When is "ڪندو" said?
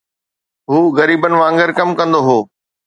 1.99-2.19